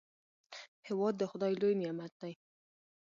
[0.87, 2.33] هېواد د خداي لوی نعمت دی.